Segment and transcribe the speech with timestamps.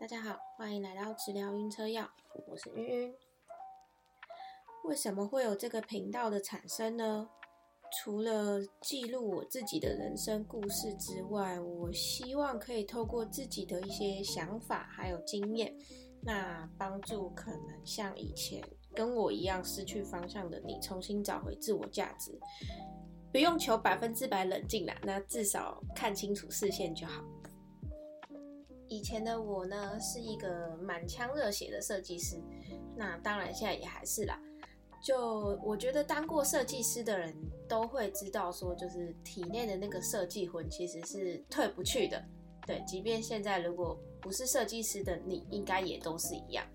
[0.00, 2.08] 大家好，欢迎来到治疗晕车药，
[2.46, 3.14] 我是晕晕。
[4.84, 7.28] 为什么会有这个频道的产生呢？
[7.90, 15.76] 除了记录我自己的人生故事之外，我希望可以透过自己的一些想法还有经验，
[16.22, 18.62] 那帮助可能像以前
[18.94, 22.38] 跟我一样失去方向的你，重新找回自我价值。
[23.32, 27.20] 不用求百分之百冷静啦，那至少看清楚视线就好。
[28.98, 32.42] 以前的我呢，是一个满腔热血的设计师，
[32.96, 34.36] 那当然现在也还是啦。
[35.00, 37.32] 就我觉得当过设计师的人
[37.68, 42.20] 都会知道，说就是体内的那个设计魂其实是退不去的。
[42.66, 46.66] 对，即便现在如果不是设计师的你，应该也都是一样。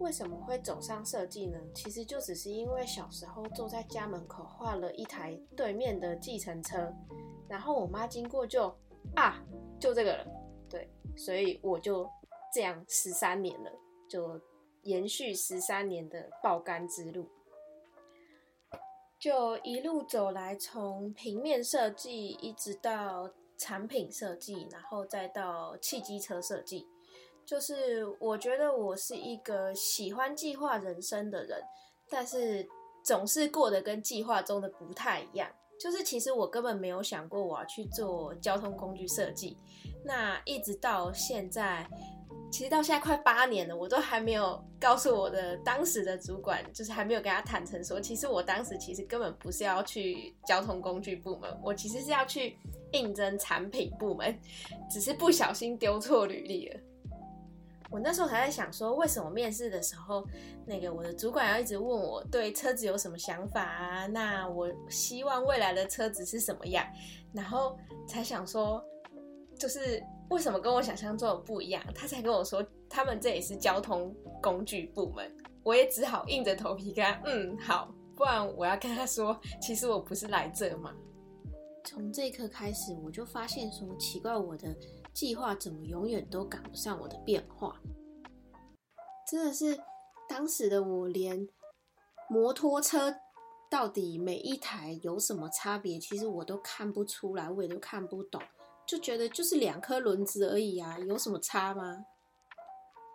[0.00, 1.58] 为什么会走上设计呢？
[1.74, 6.94] 其实就只是因为小时候坐在家门口画了一台对面的计程车，
[7.48, 8.68] 然后我妈经过就
[9.16, 9.42] 啊，
[9.80, 10.26] 就这个了，
[10.68, 12.06] 对，所以我就
[12.54, 13.72] 这样十三年了，
[14.08, 14.38] 就
[14.82, 17.26] 延续十三年的爆肝之路，
[19.18, 26.86] 就一路走来，从平面设计一直到产品设计，然后再到汽机车设计。
[27.46, 31.60] 就是我觉得我是一个喜欢计划人生的人，
[32.08, 32.68] 但是
[33.02, 35.50] 总是过得跟计划中的不太一样。
[35.80, 39.56] 就是其实我根本没有想过我要去做交通工具设计，
[40.04, 41.88] 那一直到现在，
[42.52, 52.58] 其实到现在快八年了，我都还没有告诉我的当时的主管，就是还没有跟他坦诚说，其实我当时其实根本不是要去交通工具部门，我其实是要去
[52.92, 54.38] 应征产品部门，
[54.90, 56.80] 只是不小心丢错履历了。
[57.90, 60.24] 我那时候还在想说，为什么面试的时候，
[60.64, 64.06] 那个我的主管要一直问我对车子有什么想法啊？
[64.06, 66.86] 那我希望未来的车子是什么样？
[67.32, 68.80] 然后才想说，
[69.58, 71.82] 就是为什么跟我想象中的不一样？
[71.92, 75.28] 他才跟我说，他们这也是交通工具部门。
[75.64, 80.94] 我也只好硬着头皮跟他，嗯，好，不然我要跟他说，其实我不是来这嘛。
[81.84, 84.68] 从这一刻开始，我就发现说，奇怪，我的。
[85.12, 87.80] 计划怎么永远都赶不上我的变化？
[89.30, 89.78] 真的是
[90.28, 91.48] 当时的我，连
[92.28, 93.14] 摩托车
[93.70, 98.40] 到底每一台有什么差别，其实我都看不出来，我也都看不懂，
[98.86, 102.06] 就觉得就是两颗轮子而已啊，有什么差吗？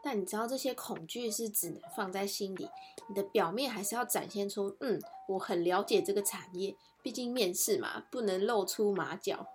[0.03, 2.69] 但你知道这些恐惧是只能放在心里，
[3.09, 9.47] 你的表面还是要展现出，嗯，我很了解这个产业，毕竟面试嘛，不能露出马脚。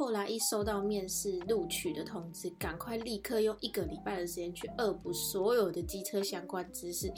[0.00, 7.12] 后来一收到面试录取的通知，赶快立刻用一个礼拜的时间去恶补所有的机车相关知识，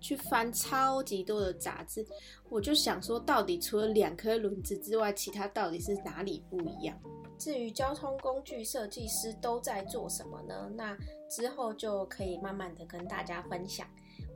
[0.00, 2.06] 去翻超级多的杂志。
[2.48, 6.96] 我就想说，到底除了两颗轮子之外，其他到底是哪里不一样？
[7.40, 10.70] 至于交通工具设计师都在做什么呢？
[10.76, 10.96] 那
[11.28, 13.84] 之后就可以慢慢的跟大家分享。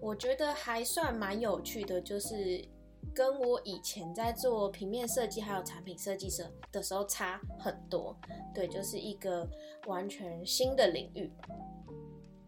[0.00, 2.60] 我觉得还算蛮有趣的，就是。
[3.14, 8.16] 跟我以前在做平面设计还有产品设计时的时候差很多，
[8.54, 9.48] 对，就是一个
[9.86, 11.30] 完全新的领域。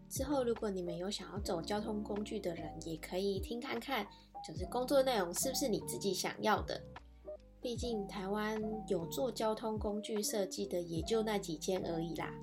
[0.09, 4.07] 之后如果你们有想要走交通工具的人，也可以听看看，
[4.47, 6.81] 就是工作内容是不是你自己想要的。
[7.61, 12.33] 毕竟台湾有做交通工具设计的也就那几间而已啦。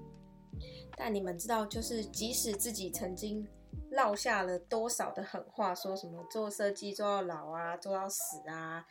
[0.97, 3.47] 但你们知道，就是即使自己曾经。
[3.93, 8.85] 落下了多少的狠话，说什么做设计做到老啊，做到死啊，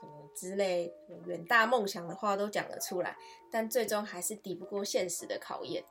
[0.00, 0.92] 什么之类
[1.26, 3.16] 远大梦想的话都讲了出来，
[3.50, 5.84] 但最终还是抵不过现实的考验。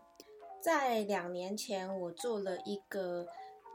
[0.61, 3.25] 在两年前，我做了一个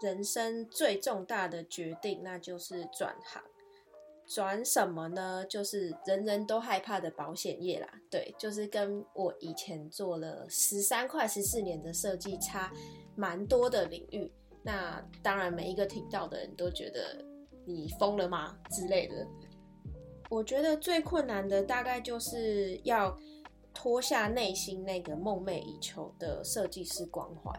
[0.03, 3.43] 人生最重大的决定，那就是转行。
[4.27, 5.45] 转什么呢？
[5.47, 7.89] 就是人人都害怕的保险业啦。
[8.11, 12.73] 对，就是跟我以前做了十三块十四年的设计差
[13.15, 14.33] 蛮多的领域。
[14.65, 17.23] 那当然，每一个听到的人都觉得
[17.67, 19.27] 你疯了吗之类的。
[20.31, 23.15] 我觉得最困难的大概就是要
[23.75, 27.55] 脱下内心那个梦寐以求的设计师光环。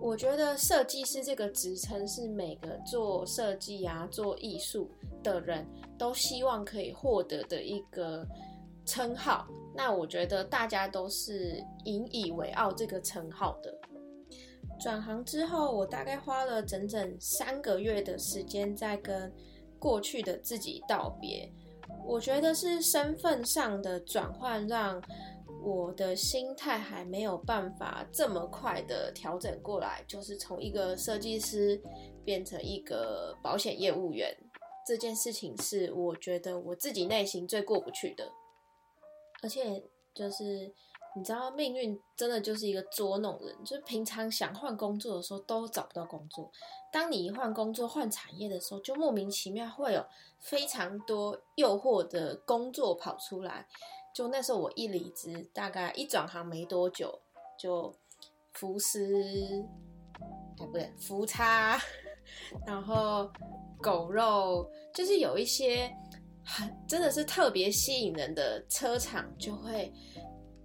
[0.00, 4.90] 我觉得设计师这个职称是每个做设计啊、做艺术
[5.22, 5.66] 的人
[5.98, 8.26] 都希望可以获得的一个
[8.86, 9.46] 称号。
[9.74, 13.78] 那我觉得大家都是引以为傲这个称号的。
[14.82, 19.32] 转行之后，我大概花了整整三个月的时间在跟
[19.78, 21.48] 过去的自己道别。
[22.04, 25.00] 我觉得是身份上的转换，让
[25.62, 31.80] 我的心态还没有办法这么快的调整过来，就是从一个设计师
[32.24, 34.36] 变成一个保险业务员。
[34.84, 38.28] 这件事情是我觉得我自己内心最过不去的，
[39.44, 39.80] 而且
[40.12, 40.72] 就是
[41.14, 46.50] 你知道命运真的就是一个捉弄人，就是平常想换工作的时候都找不到工作，
[46.90, 50.02] 当你一换工作换产业的时候，就莫名其妙会有
[50.40, 53.66] 非常多诱惑的工作跑出来。
[54.14, 57.20] 就那时候我一离职，大概一转行没多久，
[57.58, 57.94] 就
[58.54, 59.62] 福斯，
[60.58, 61.78] 哎不对，福叉，
[62.66, 63.30] 然后
[63.82, 65.94] 狗肉，就是有一些
[66.42, 69.92] 很真的是特别吸引人的车厂就会。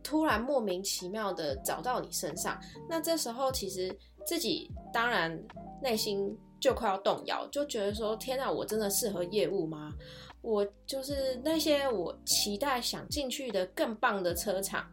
[0.08, 2.58] 突然莫名其妙的找到你身上，
[2.88, 3.94] 那这时候其实
[4.26, 5.38] 自己当然
[5.82, 9.94] 内心就快要动摇，就觉得说：天哪，我真的适合业务吗？
[10.42, 14.90] 我就是那些我期待想进去的更棒的车厂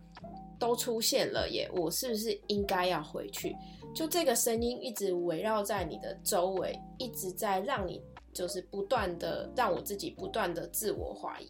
[0.59, 3.55] 都出现了耶，我是不是应该要回去？
[3.95, 8.03] 就这个声音一直围绕在你的周围，一直在让你
[8.33, 11.49] 就是不断的让我自己不断的自我怀疑。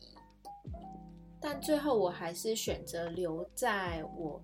[1.44, 4.43] 但最后我还是选择留在我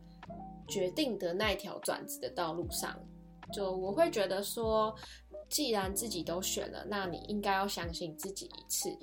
[0.69, 2.94] 决定的那条转职的道路上。
[3.50, 4.94] 就我会觉得说，
[5.49, 8.94] 既然自己都选了，那你应该要相信自己一次。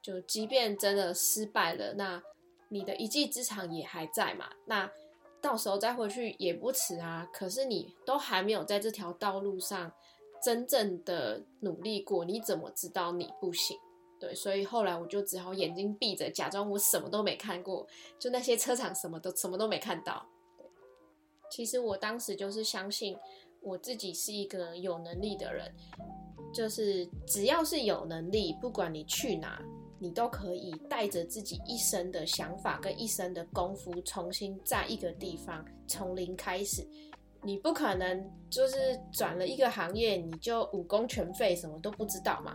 [0.00, 2.22] 就即便真的失败了，那
[2.68, 4.48] 你的一技之长也还在嘛？
[4.64, 4.88] 那
[5.42, 7.28] 到时候再回去也不迟啊。
[7.32, 9.90] 可是你都还没有在这条道路上
[10.40, 13.76] 真正的努力过，你怎么知道你不行？
[14.20, 17.86] 对，所以后来我就只好眼睛闭着，假装我什么都没看过，
[18.18, 20.26] 就那些车厂什么都什么都没看到。
[21.50, 23.16] 其实我当时就是相信
[23.62, 25.74] 我自己是一个有能力的人，
[26.52, 29.60] 就是只要是有能力，不管你去哪，
[29.98, 36.86] 你都可以带着自己一生的想法跟一生的功夫，重新在一个地方从零开始。
[37.42, 42.54] 你不可能就是转了一个行业，你就武功全废，什么都不知道嘛。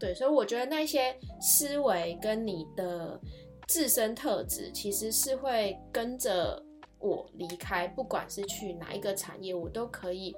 [0.00, 3.20] 对，所以我觉得那些思维跟你的
[3.68, 6.60] 自身特质，其实是会跟着
[6.98, 10.34] 我离开，不管是去哪一个产业，我都可以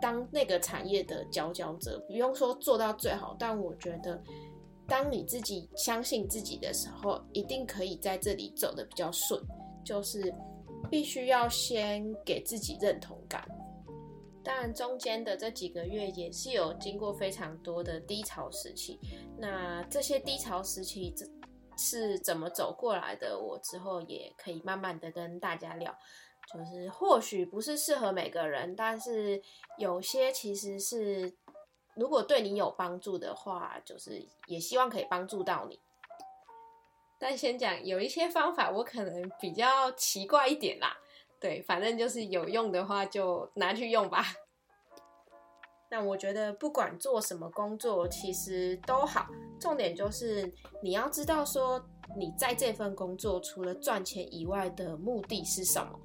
[0.00, 1.98] 当那个产业的佼佼者。
[2.06, 4.22] 不用说做到最好，但我觉得，
[4.86, 9.42] 当你自己相信自己的时候，一定可以在这里走的比较顺。
[9.82, 10.32] 就是
[10.90, 13.42] 必须要先给自己认同感。
[14.42, 18.98] 当然，中间的这几个月也是有经过非常多的低潮时期。
[19.38, 21.14] 那这些低潮时期
[21.76, 23.38] 是怎么走过来的？
[23.38, 25.94] 我之后也可以慢慢的跟大家聊。
[26.52, 29.40] 就是或许不是适合每个人，但是
[29.78, 31.32] 有些其实是
[31.94, 35.78] 如果对你有帮助的话，就是也希望可以帮助到你。
[37.20, 40.96] 但先讲有一些方法，我可能比较奇怪一点啦。
[41.40, 44.22] 对，反正就是有用的话就拿去用吧。
[45.90, 49.26] 那我觉得不管做什么工作，其实都好，
[49.58, 50.52] 重点就是
[50.82, 51.82] 你要知道说
[52.14, 55.98] 你在这份工作除了赚钱以外的目的是什么。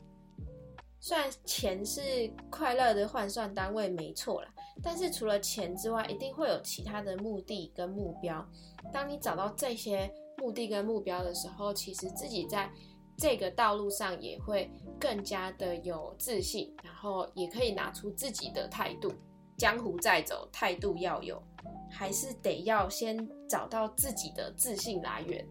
[1.01, 2.01] 虽然钱是
[2.49, 4.49] 快乐的换算单位没错啦，
[4.81, 8.43] 但是除了钱之外，一定会有其他的目的跟目标。
[8.91, 12.71] 当你找到这些目的跟目标的时候，其实自己在。
[13.17, 14.69] 这个道路上也会
[14.99, 19.11] 更加的有自信，然后也可以拿出自己的态度。
[19.57, 21.41] 江湖再走，态度要有，
[21.89, 25.47] 还是得要先找到自己的自信来源。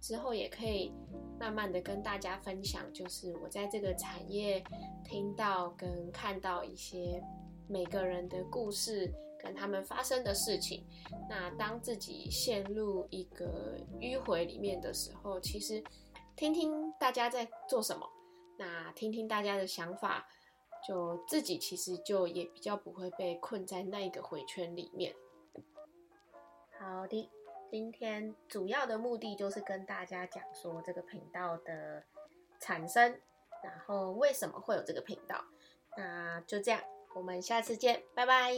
[0.00, 0.92] 之后也可以
[1.38, 4.62] 慢慢的跟大家分享，就是我在这个产业
[5.04, 7.20] 听到跟看到一些
[7.66, 10.86] 每个人的故事跟他们发生的事情。
[11.28, 15.82] 那当自己陷入一个迂回里面的时候，其实。
[16.36, 18.08] 听听大家在做什么，
[18.58, 20.26] 那听听大家的想法，
[20.86, 25.14] 就自己其实就也比较不会被困在那一个回圈里面。
[26.78, 27.30] 好的，
[27.70, 32.02] 今天主要的目的就是跟大家讲说这个频道的
[32.58, 33.20] 产生，
[33.62, 35.44] 然后为什么会有这个频道。
[35.96, 36.82] 那就这样，
[37.14, 38.52] 我们下次见，拜拜。